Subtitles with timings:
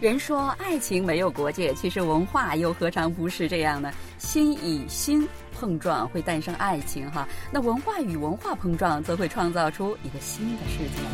[0.00, 3.92] 人说爱情没有国界，其实文化又何尝不是这样呢？
[4.16, 7.26] 心与心碰撞会诞生爱情，哈。
[7.50, 11.10] 那文化与文化碰撞，则会创造出一个新的世界来。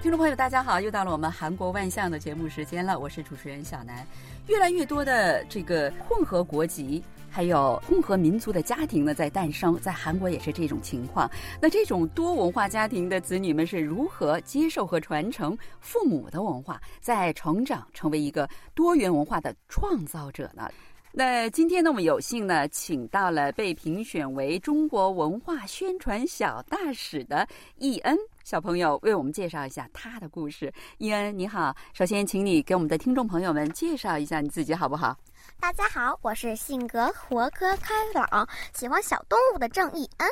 [0.00, 4.06] 听众朋友，大家好，又到了我们韩国万象的节目时间了，我是主持人小南。
[4.46, 7.04] 越来越多的这个混合国籍。
[7.38, 11.30] 还有混合民族的家庭呢，在诞生，在韩国也是这种情况。
[11.62, 20.68] 那这种多文化家庭的子女们是如何接受和传承父母的文化，在成长成为一个多元文化的创造者呢？
[21.12, 27.46] 那今天呢，我们有幸呢，请到了被评选为中国文化宣传小大使的
[27.76, 30.72] 易恩小朋友，为我们介绍一下他的故事。
[30.98, 35.16] 易恩，你好，首先请你给我们的听众朋友们介绍一下你自己，好不好？
[35.60, 40.30] 大家好，我是性格活泼开朗、喜欢小动物的郑义恩。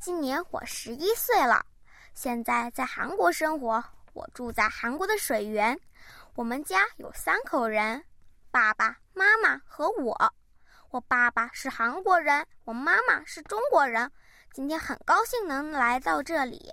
[0.00, 1.64] 今年我十一岁了，
[2.12, 3.82] 现在在韩国生活。
[4.14, 5.78] 我住在韩国的水源。
[6.34, 8.04] 我们家有三口人：
[8.50, 10.34] 爸爸妈妈和我。
[10.90, 14.10] 我爸爸是韩国人，我妈妈是中国人。
[14.52, 16.72] 今天很高兴能来到这里。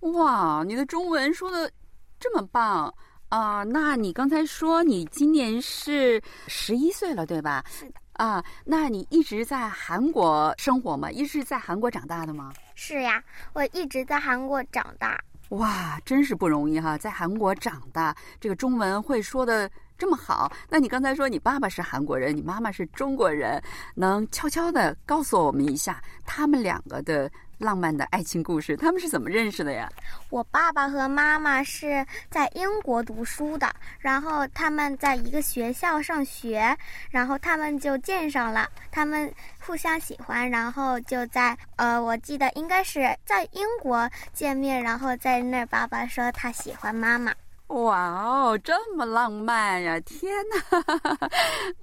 [0.00, 1.70] 哇，你的中文说的
[2.18, 2.92] 这么棒！
[3.28, 7.62] 啊，那你刚才说你今年是十一岁了，对吧？
[7.68, 7.92] 是的。
[8.14, 11.10] 啊，那你一直在韩国生活吗？
[11.10, 12.52] 一直在韩国长大的吗？
[12.74, 15.20] 是呀，我一直在韩国长大。
[15.50, 20.50] 哇，真是不容易哈，在韩国长大，这个中文会说的这么好。
[20.70, 23.60] 那你刚才说你爸爸是韩国人，你妈妈是中国人，
[23.96, 27.30] 能悄悄的告诉我们一下他们两个的？
[27.58, 29.90] 浪漫的爱情故事，他们是怎么认识的呀？
[30.30, 33.68] 我爸爸和妈妈是在英国读书的，
[33.98, 36.78] 然后他们在一个学校上学，
[37.10, 47.34] 然后他们就见上了，他们互相喜欢，然后就在呃，我记得应该是在英国见面，然后在那儿，爸爸说他喜欢妈妈。
[47.68, 50.00] 哇哦，这么浪漫呀！
[50.00, 51.28] 天哪，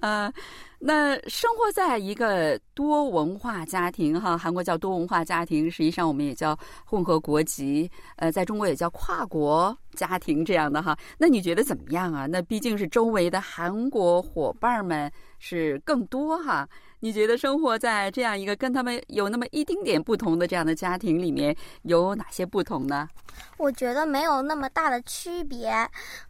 [0.00, 0.32] 呃，
[0.80, 10.96] 那生活在一个多文化家庭哈，韩国叫多文化家庭，实际上我们也叫混合国籍，呃，在中国也叫跨国家庭这样的哈。
[11.18, 12.26] 那你觉得怎么样啊？
[12.26, 16.68] 那毕竟是周围的韩国伙伴们是更多哈。
[17.00, 23.08] 你觉得生活在这样一个跟他们有那么一丁点不同的这样的家庭里面，有哪些不同呢？
[23.58, 25.70] 我觉得没有那么大的区别。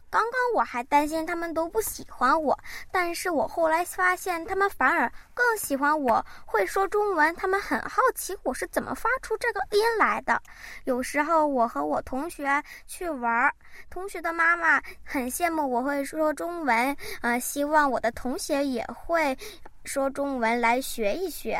[0.08, 2.58] 刚刚我还担心他们都不喜欢我，
[2.90, 7.34] 但是我后来发现他们反而更喜欢我会说中文。
[7.34, 10.40] 他们很好奇我是怎么发出这个音来的。
[10.84, 13.52] 有时候我和我同学去玩，
[13.90, 19.36] 同学的妈妈很羡慕我会说中文，呃，希望我的同学也会。
[19.86, 21.58] 说中文来学一学，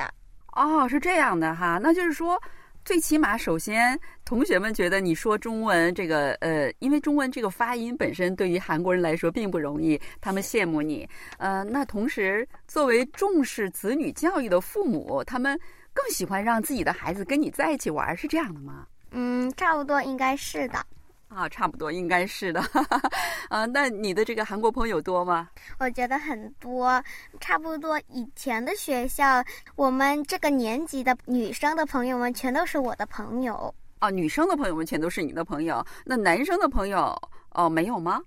[0.53, 2.41] 哦，是这样的哈，那就是说，
[2.85, 15.59] 最起码首先，同学们觉得你说中文这个，呃，因为中文这个发音本身对于韩国人来说并不容易，他们羡慕你，呃，那同时作为重视子女教育的父母，他们
[15.93, 18.87] 更喜欢让自己的孩子跟你在一起玩，是这样的吗？
[19.13, 20.85] 嗯，差不多应该是的。
[21.29, 22.61] 啊，差不多应该是的，
[23.51, 25.49] 啊，那你的这个韩国朋友多吗？
[25.79, 27.03] 我觉得很多，
[27.41, 29.45] 差不多以前的学校，
[29.75, 33.75] 我们这个年级的女生的朋友们全都是我的朋友。
[33.99, 37.21] 啊，女生的朋友们全都是你的朋友，那男生的朋友
[37.51, 38.21] 哦没有吗？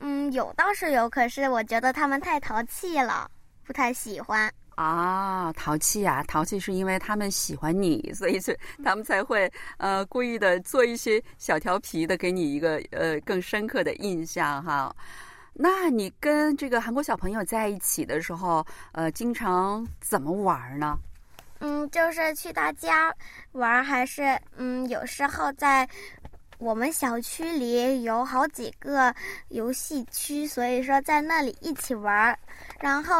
[0.00, 3.30] 嗯，有倒是有，可是我觉得他们太淘气了，
[3.64, 4.52] 不太喜欢。
[4.76, 6.22] 啊，淘气呀！
[6.28, 14.94] 淘气是因为他们喜欢你，所以是他们才会呃故意的做一些小调皮的，给你一个呃更深刻的印象哈。
[15.54, 20.98] 那你跟这个韩国小朋友在一起的时候，呃，经常怎么玩呢？
[21.60, 23.10] 嗯，就是去他家
[23.52, 25.88] 玩，还是嗯，有时候在
[26.58, 29.14] 我们小区里有好几个
[29.48, 32.38] 游戏区，所以说在那里一起玩，
[32.78, 33.14] 然后。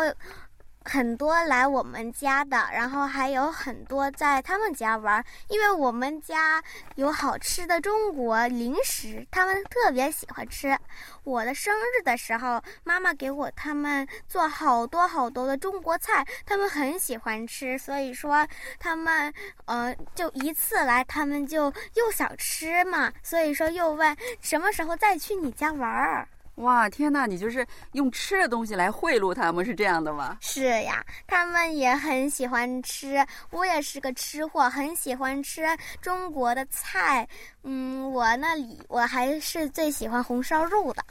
[0.89, 6.63] 很多来我们家的，然后还有很多在他们家玩，因为我们家
[6.95, 10.79] 有好吃的中国零食，他们特别喜欢吃。
[11.25, 18.47] 我的生日的时候，妈妈给我他们做好多好多的中国菜，他们很喜欢吃，所以说
[18.79, 19.35] 他们
[19.65, 26.29] 呃就一次来，他们就又想吃嘛，所以说又问什么时候再去你家玩儿。
[26.57, 27.27] 哇，天哪！
[27.27, 30.39] 你就是用吃的东西来贿赂他们，是这样的吗？
[30.41, 33.25] 是呀，他们也很喜欢吃。
[33.51, 35.67] 我也是个吃货，很喜欢吃
[36.01, 37.29] 中国的菜。
[37.63, 41.05] 嗯，我那里我还是最喜欢红烧肉的。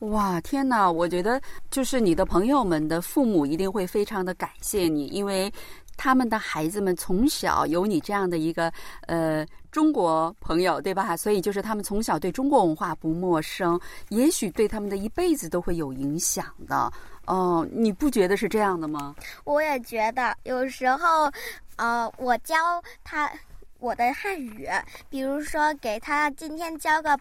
[0.00, 0.90] 哇，天哪！
[0.90, 1.40] 我觉得
[1.70, 5.50] 就是你的朋友们的父母一定会非常的感谢你，因为
[5.96, 8.72] 他们的孩子们从小有你这样的一个
[9.06, 11.16] 呃中国朋友，对吧？
[11.16, 16.92] 所以就是他们从小对中国文化不陌生，也许对他们的一辈子都会有影响的。
[17.26, 19.14] 哦，你不觉得是这样的吗？
[19.44, 21.30] 我也觉得，有时候，
[21.76, 22.56] 呃，我教
[23.02, 23.30] 他
[23.78, 24.68] 我的汉语，
[25.08, 27.18] 比如说给他今天教个。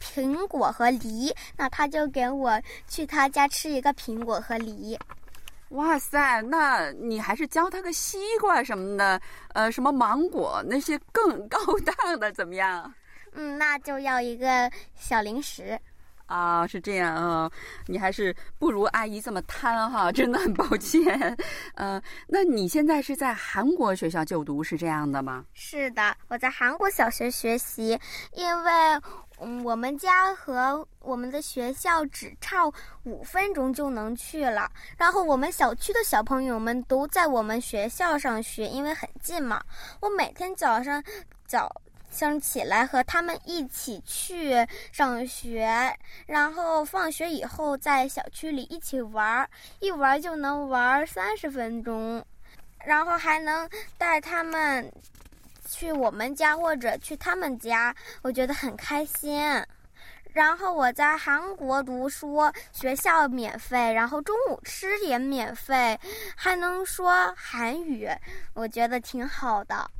[0.00, 2.58] 苹果和梨，那他就给我
[2.88, 4.98] 去他家吃一个苹果和梨。
[5.70, 9.20] 哇塞，那你还是教他个西瓜什么的，
[9.54, 12.94] 呃，什么芒果那些更高档的怎么样？
[13.32, 15.78] 嗯，那就要一个小零食。
[16.26, 17.50] 啊，是这样啊，
[17.86, 21.36] 你还是不如阿姨这么贪哈，真的很抱歉。
[21.74, 25.44] 呃，那你现在是在韩国学校就读，是这样的吗？
[25.54, 27.98] 是的，我在韩国小学学习，
[28.32, 28.72] 因为。
[29.38, 32.66] 嗯，我们家和我们的学校只差
[33.02, 34.66] 五分钟就能去了。
[34.96, 39.62] 然后我们小区的小朋友们都在我们学校上学，因为很近嘛。
[40.00, 41.04] 我每天早上
[41.46, 41.70] 早
[42.10, 44.54] 想起来和他们一起去
[44.92, 45.94] 上学，
[46.26, 49.48] 然后放学以后在小区里一起玩儿，
[49.80, 52.24] 一玩就能玩三十分钟，
[52.84, 53.68] 然后还能
[53.98, 54.92] 带他们。
[55.68, 57.92] 去我们家或者去他们家，
[58.22, 59.36] 我觉得很开心。
[60.32, 62.40] 然后我在韩国读书，
[62.72, 65.98] 学校免费，然后中午吃也免费，
[66.36, 68.08] 还能说韩语，
[68.54, 69.90] 我觉得挺好的。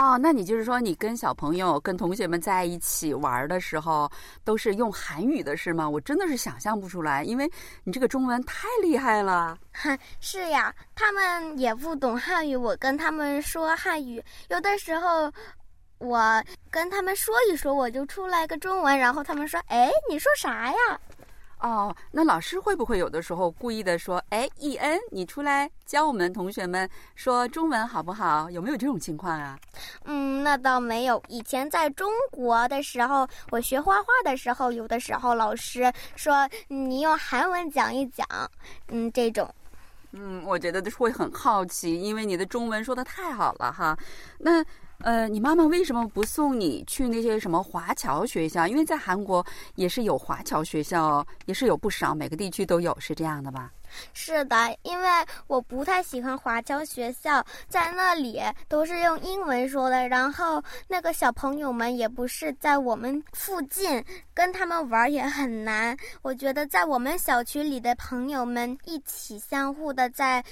[0.00, 4.10] 哦，那你就是说，你跟小朋友、跟同学们在一起玩的时候，
[4.44, 5.86] 都是用韩语的是吗？
[5.86, 7.46] 我真的是想象不出来，因为
[7.84, 9.58] 你这个中文太厉害了。
[9.74, 15.30] 哼，是呀，他们也不懂汉语，我跟他们说汉语，有的时候
[15.98, 20.98] 我跟他们说一说，我就出来个中文，然后他们说：“哎，你说啥呀？”
[21.60, 29.58] 哦，那老师会不会有的时候故意的说：“哎，易恩，你出来教我们同学们说中文好不好？”有没有这种情况啊？
[30.04, 31.22] 嗯，那倒没有。
[31.28, 38.26] 以前在中国的时候，我学画画的时候，有的时候老师说你用韩文讲一讲，
[38.88, 39.54] 嗯，这种。
[40.12, 43.96] 嗯，我觉得会很好奇，因为你的中文说的太好了哈。
[44.38, 44.64] 那。
[45.02, 48.66] 呃，你妈妈为什么不送你去那些什么华侨学校？
[48.66, 49.44] 因为在韩国
[49.74, 53.70] 也是有华侨学校，也是有不少，每个地区都有，是这样的吧？
[54.12, 55.08] 是的，因为
[55.46, 64.04] 我不太喜欢华侨学校，在那里都是用英文说的，然后那个小朋友们也不是在我们附近，
[64.34, 65.96] 跟他们玩也很难。
[66.22, 70.44] 我觉得在我们小区里的朋友们一起相互的在。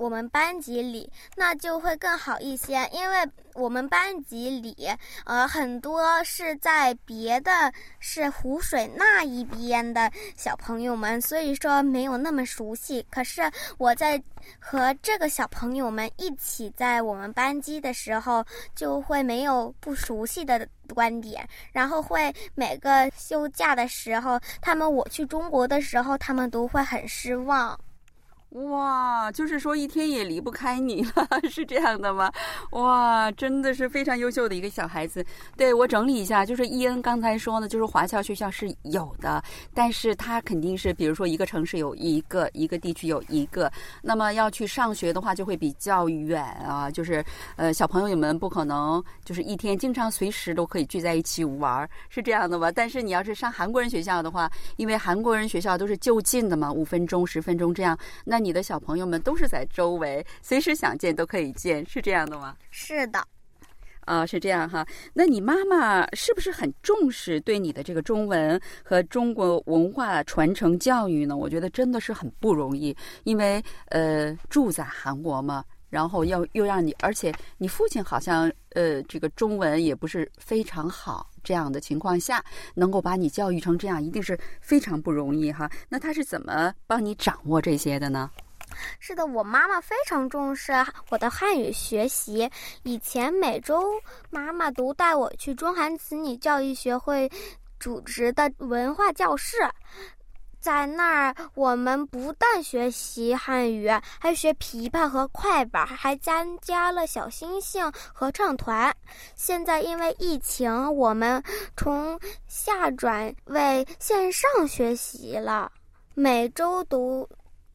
[0.00, 3.16] 我们班级里那就会更好一些，因为
[3.52, 4.88] 我们班级里
[5.26, 13.04] 呃很多是在别的是湖水那一边的小朋友们，所以说没有那么熟悉。
[13.10, 13.42] 可是
[13.76, 14.20] 我在
[14.58, 18.42] 和这个小朋友们一起在我们班级的时候，
[18.74, 27.78] 就会没有不熟悉的观点，然后会每个休假的时候，他们我去中国的时候，他们都会很失望。
[28.50, 32.32] 哇，就是说一天也离不开你了， 是这样的吗？
[32.72, 35.24] 哇，真的是非常优秀的一个小孩子。
[35.56, 39.40] 对我整理一下，就是伊恩刚才说的，就是华侨学校是有的，
[39.72, 43.70] 但是他肯定是，比如说一个城市有一个，一个地区有一个，
[44.02, 46.90] 那么要去上学的话就会比较远啊。
[46.90, 52.72] 就是呃，小朋友们不可能就是一天经常随时都可以聚在一起玩，是这样的吗？
[52.72, 58.39] 但是你要是上韩国人学校的话，因为韩国人学校都是就近的嘛，五分钟、十分钟这样，那。
[58.40, 62.56] 你的小朋友们都是在周围，随时想见都可以见，是这样的吗？
[62.70, 63.22] 是的，
[64.06, 64.84] 啊，是这样哈。
[65.12, 71.36] 那你妈妈是不是很重视对你的这个中文和中国文化传承教育呢？
[71.36, 81.28] 我觉得真的是很不容易，因为呃住在韩国嘛，然后要又让你，而且你父亲好像呃这个中文也不是非常好。
[81.42, 82.44] 这样的情况下，
[82.74, 85.70] 能够把你教育成这样，一定是非常不容易哈。
[85.88, 88.30] 那他是怎么帮你掌握这些的呢？
[88.98, 90.70] 是的，我妈妈非常重视
[91.08, 92.48] 我的汉语学习。
[92.82, 93.82] 以前每周
[94.28, 97.28] 妈妈都带我去中韩子女教育学会
[97.80, 99.56] 组织的文化教室。
[100.60, 103.88] 在那儿，我们不但学习汉语，
[104.18, 108.94] 还学琵琶和快板，还参加了小星星合唱团。
[109.34, 111.42] 现在因为疫情，我们
[111.76, 115.72] 从下转为线上学习了，
[116.14, 117.26] 每周都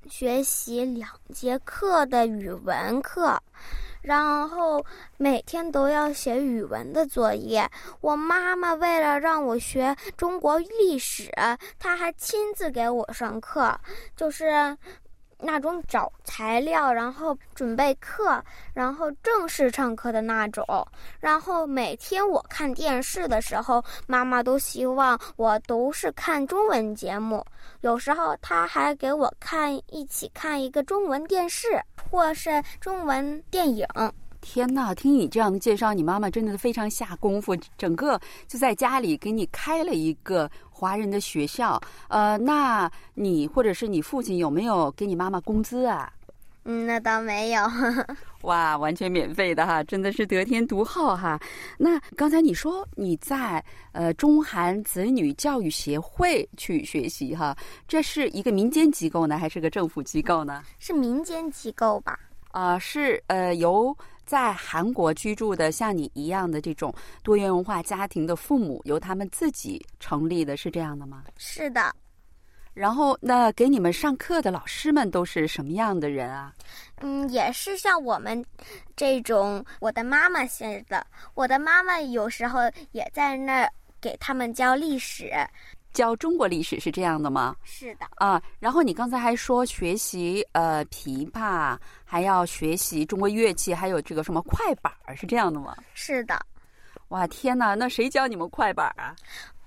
[0.07, 3.41] 学习两节课的语文课。
[4.05, 4.85] 然后
[5.17, 7.69] 每天都要写语文的作业。
[8.01, 11.31] 我妈妈为了让我学中国历史，
[11.79, 13.77] 她还亲自给我上课，
[14.15, 14.77] 就是。
[15.39, 20.65] 那种找材料，然后准备课，然后正式上课的那种。
[21.19, 27.45] 然后每天我看电视的时候，妈妈都希望我都是看中文节目。
[27.81, 33.85] 有时候她还给我看一起看一个中文电视，或是中文电影。
[34.45, 41.81] 天呐，听你这样的介绍，你妈妈真的非常下功夫，整个就在家里给你开了一个华人的学校。
[42.09, 46.13] 呃，那你或者是你父亲有没有给你妈妈工资啊？
[46.65, 47.63] 嗯，那倒没有。
[48.41, 51.39] 哇，完全免费的哈，真的是得天独厚哈。
[51.79, 60.61] 那刚才你说你在呃中韩子女教育协会去学习哈，这是一个民间机构呢，还是个政府机构呢？
[60.77, 62.19] 是民间机构吧？
[62.51, 63.97] 啊，是呃由。
[64.25, 71.23] 在韩国居住的像你一样的这种多元文化家庭的父母，由他们自己成立的，是这样的吗？
[71.37, 71.93] 是的。
[72.73, 76.53] 然后，那给你们上课的老师们都是什么样的人啊？
[76.97, 78.43] 嗯，也是像我们
[78.97, 81.07] 这种我的妈妈似的。
[81.35, 82.59] 我的妈妈有时候
[82.91, 85.31] 也在那儿给他们教历史。
[85.95, 87.55] 教中国历史是这样的吗？
[87.63, 95.75] 是的啊，然后你刚才还说学习呃琵琶，还要学习中国乐器，还有这个什么快板儿，是这样的吗？
[95.93, 96.39] 是的。
[97.09, 97.75] 哇，天哪！
[97.75, 99.15] 那谁教你们快板啊？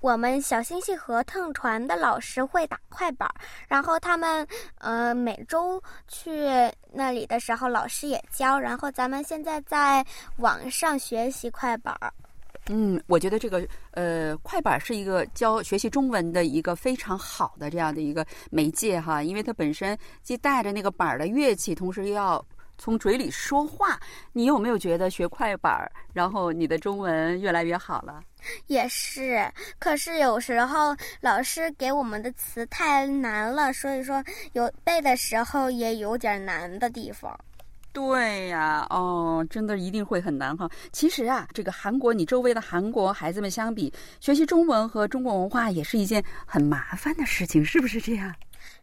[0.01, 3.29] 我们小星星合唱团的老师会打快板，
[3.67, 6.31] 然后他们呃每周去
[6.91, 10.05] 那里的时候，老师也教，然后咱们现在在
[10.37, 12.13] 网上学习快板儿。
[12.71, 22.45] 嗯，我觉得这个呃，快板是一个教学习中文的一个非常好的这样的一个媒介哈，因为它本身既带着那个板的乐器，同时又要
[22.77, 23.99] 从嘴里说话。
[24.33, 28.21] 你有没有觉得学快板，然后你的中文越来越好了？
[28.67, 34.23] 也是，可是有时候老师给我们的词太难了，所以说
[34.53, 37.35] 有背的时候也有点难的地方。
[37.99, 40.69] 对呀，哦，真的一定会很难哈。
[40.93, 43.91] 其实啊，这个韩国，你周围的韩国孩子们相比，
[44.21, 48.33] 学习中文和中国文化也是一件很麻烦的事情，是不是这样？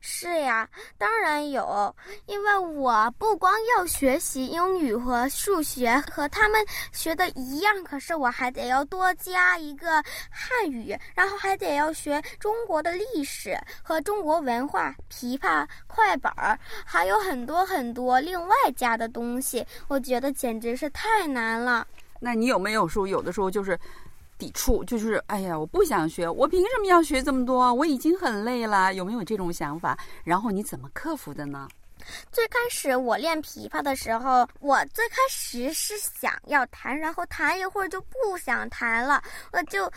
[0.00, 1.94] 是呀，当然有，
[2.26, 21.86] 因为我不光要学习英语和数学，和他们学的一样，可是我还得要多加一个汉语，然后还得要学中国的历史和中国文化，琵琶、快板儿，还有很多很多另外加的东西，我觉得简直是太难了。
[22.20, 23.78] 那你有没有说，有的时候就是？
[24.38, 27.72] 抵触就是哎呀，我不想学，我凭什么要学这么多？
[27.72, 29.98] 我已经很累了，有没有这种想法？
[30.24, 31.68] 然后你怎么克服的呢？
[32.30, 39.20] 最开始我练琵琶的时候，我最开始是想要弹，然后弹一会儿就不想弹了，
[39.52, 39.90] 我就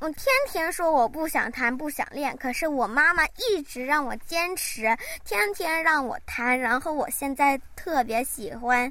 [0.00, 2.36] 我天天说我不想弹，不想练。
[2.38, 8.90] 可是我妈妈一直让我坚持，天天让我弹，然后我现在特别喜欢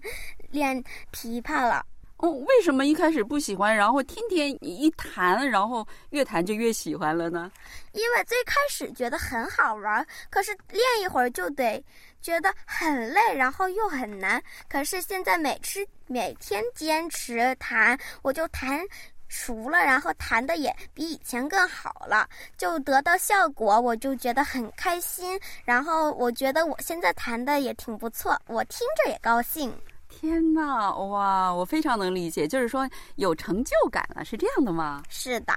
[0.52, 0.82] 练
[1.12, 1.86] 琵琶了。
[2.22, 7.52] 哦，为什么一开始不喜欢，然后天天一弹，然后越弹就越喜欢了呢？
[7.94, 11.84] 因为最开始觉得很好玩，可是练一会儿就得
[12.22, 14.42] 觉得很累，然后又很难。
[14.70, 18.80] 可是现在每次每天坚持弹，我就弹
[19.28, 25.40] 熟了，然后弹的也比以前更好了，就得到效果，我就觉得很开心。
[25.66, 29.74] 然后我觉得我现在弹的也挺不错，我听着也高兴。
[30.22, 35.02] 天呐，哇，我非常能理解，就是说有成就感了，是这样的吗？
[35.10, 35.54] 是的。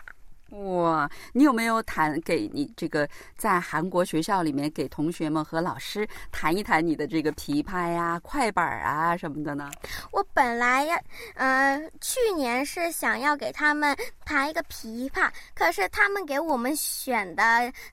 [0.50, 3.06] 哇，你有没有弹给你这个
[3.37, 9.71] 在韩国学校里面给同学们和老师弹一弹你的这个琵琶呀、快板啊什么的呢？
[10.14, 10.97] 我本来要，
[11.35, 17.42] 呃，去年是想要给他们弹一个琵琶，可是他们给我们选的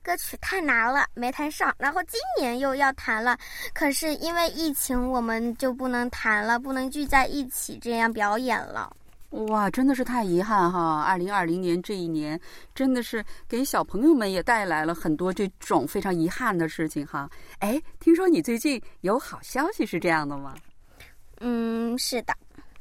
[0.04, 1.74] 歌曲太难了，没弹上。
[1.78, 3.36] 然后今年又要弹了，
[3.74, 8.96] 可是因为疫情，我们就不能弹了，不能聚在一起这样表演了。
[9.48, 11.02] 哇，真的是太遗憾哈！
[11.02, 12.40] 二零二零年这一年，
[12.72, 17.28] 真的是给小朋友们也带来了很多这种非常遗憾的事情哈。
[17.58, 20.54] 哎，听说你最近有好消息，是这样的吗？
[21.44, 22.32] 嗯，是的。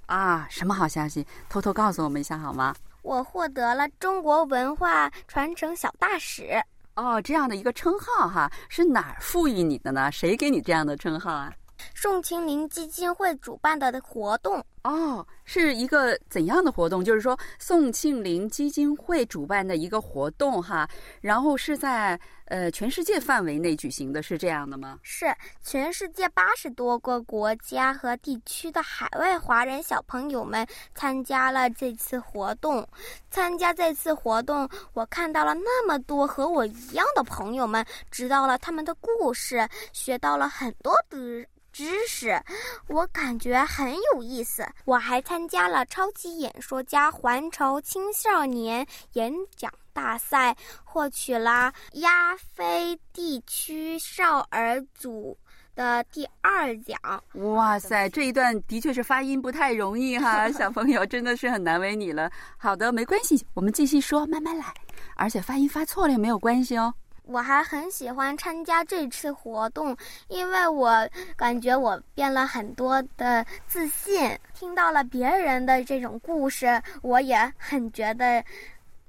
[0.05, 1.25] 啊，什么好消息？
[1.49, 2.75] 偷偷告诉我们一下好吗？
[3.01, 6.61] 我获得了中国文化传承小大使。
[6.93, 10.11] 哦，这样的一个称号哈，是哪儿赋予你的呢？
[10.11, 11.51] 谁给你这样的称号啊？
[11.95, 14.63] 宋庆龄基金会主办的活动。
[14.83, 17.05] 哦，是一个怎样的活动？
[17.05, 20.89] 就是说宋庆龄基金会主办的一个活动哈，
[21.21, 24.97] 然后是在呃全世界范围内举行的，是这样的吗？
[25.03, 25.27] 是
[25.61, 32.87] 全世界八十多个国家和地区的海外华人小朋友们参加了这次活动。
[33.29, 41.45] 参加这次活动，我看到了那么多和我一样的朋友们，知道了他们的故事，学到了很多的。
[41.71, 42.41] 知识，
[42.87, 44.65] 我感觉很有意思。
[44.85, 55.37] 我还参加了超级演说家环球青少年演讲大赛，获取了亚非地区少儿组
[55.73, 56.99] 的第二奖。
[57.35, 62.29] 哇塞，这一段的确是发音不太容易哈， 小朋友真的是很难为你了。
[62.57, 64.73] 好的，没关系，我们继续说，慢慢来。
[65.15, 66.93] 而且发音发错了也没有关系哦。
[67.31, 69.95] 我还很喜欢参加这次活动，
[70.27, 71.07] 因为我
[71.37, 74.37] 感觉我变了很多的自信。
[74.53, 78.43] 听到了别人的这种故事，我也很觉得，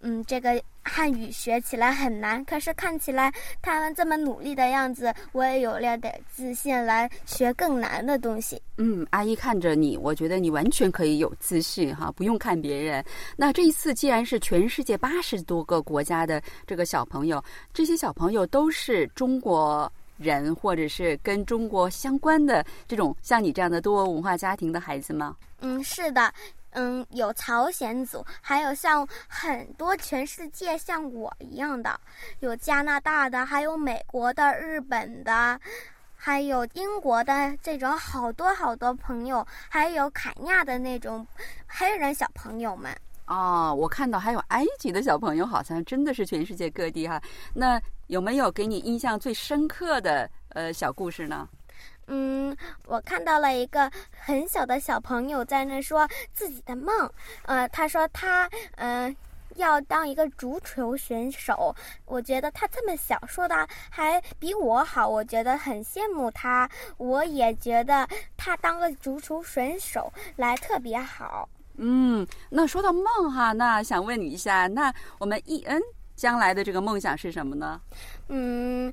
[0.01, 0.63] 嗯，这个。
[0.85, 8.61] 汉语学起来很难，可是看起来他们这么努力的样子，我也有了点自信来学更难的东西。
[8.79, 13.05] 嗯，阿姨看着你，我觉得你完全可以有自信哈，不用看别人。
[13.37, 25.37] 那这一次既然是全世界八十多个国家的这个小朋友，这些小朋友都是中国人，或者是跟中国相关的这种像你这样的多文化家庭的孩子吗？
[25.61, 26.33] 嗯，是的。
[26.73, 31.99] 嗯，有朝鲜族，还有像很多全世界像我一样的，
[32.41, 35.61] 有加拿大的，还有美国的、日本的，
[36.17, 41.27] 还有英国的这种好多好多朋友，还有凯亚的那种
[41.67, 42.91] 黑人小朋友们。
[43.27, 47.21] 哦，我看到还有埃及的小朋友，好像真的是全世界各地哈。
[47.55, 51.49] 那有没有给你印象最深刻的呃小故事呢？
[52.09, 52.55] 嗯，
[52.87, 57.11] 我看到了一个很小的小朋友在那说自己的梦。
[57.45, 59.15] 呃，他说他嗯
[59.55, 61.75] 要当一个足球选手。
[62.05, 66.69] 我觉得他这么小，说的还比我好，我觉得很羡慕他。
[66.99, 68.07] 我也觉得
[68.37, 71.49] 他当个足球选手来特别好。
[71.77, 75.81] 嗯，那说到梦哈，那想问你一下，那我们伊恩
[76.17, 77.81] 将来的这个梦想是什么呢？
[78.29, 78.93] 嗯，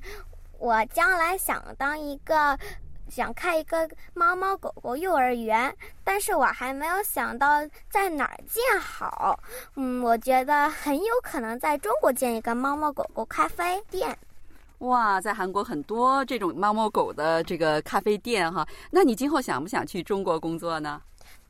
[0.58, 2.56] 我将来想当一个。
[3.10, 5.74] 想开一个猫猫狗狗幼儿园，
[6.04, 9.38] 但是我还没有想到在哪儿建好。
[9.74, 14.16] 嗯，我觉得很有可能在中国建一个猫猫狗狗咖啡店。
[14.78, 18.66] 哇，在韩国很多这种猫猫狗的这个咖啡店哈。
[18.90, 21.02] 那你今后想不想去中国工作呢？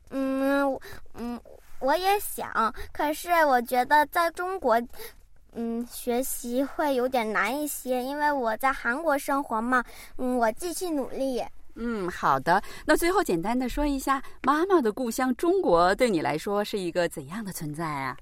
[0.09, 0.77] 嗯
[1.13, 1.39] 嗯，
[1.79, 4.81] 我也想，可是我觉得在中国。
[5.53, 9.83] 嗯，学习会有点难一些，因为我在韩国生活嘛。
[10.17, 11.43] 嗯，我继续努力。
[11.75, 12.61] 嗯，好的。
[12.85, 18.17] 那最后简单的说一下，妈妈的故乡中国对你来说是一个怎样的存在啊？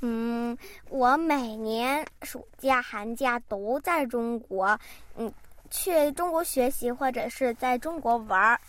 [0.00, 0.56] 嗯，
[0.88, 4.78] 我每年暑假、寒假都在中国，
[5.16, 5.32] 嗯，
[5.70, 8.60] 去中国学习或者是在中国玩儿。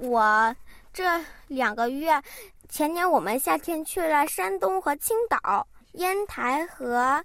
[0.00, 0.54] 我
[0.92, 1.04] 这
[1.46, 2.20] 两个月，
[2.68, 5.66] 前年我们夏天去了山东和青岛。
[5.98, 7.24] 烟台和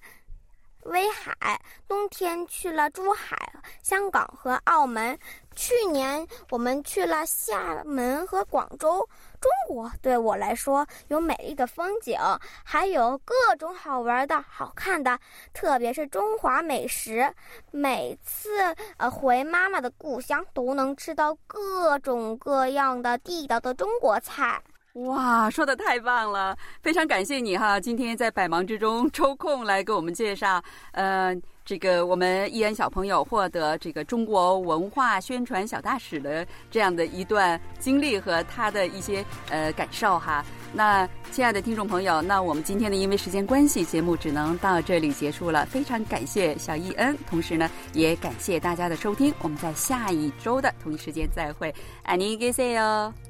[0.86, 3.38] 威海，冬天去了珠海、
[3.83, 5.17] 香港和澳门。
[5.55, 9.07] 去年我们去了厦门和广州。
[9.39, 12.17] 中国对我来说有美丽的风景，
[12.65, 15.19] 还有各种好玩的好看的，
[15.53, 17.31] 特别是中华美食。
[17.69, 24.63] 每次呃回妈妈的故乡，都能吃到各种各样的地道的中国菜。
[24.93, 26.56] 哇，说的太棒了！
[26.84, 40.45] 非常感谢你哈，今天在百忙之中抽空来给我们介绍，呃，这个我们易恩小朋友获得这个中国文化宣传小大使的这样的一段经历和他的一些呃感受哈。
[40.71, 45.65] 那亲爱的听众朋友，那我们今天呢因为时间关系，节目只能到这里结束了。
[45.65, 49.34] 非常感谢小易恩，同时呢，也感谢大家的收听。
[49.41, 52.75] 我们在下一周的同一时间再会，爱你，给 say，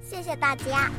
[0.03, 0.91] 谢谢大家。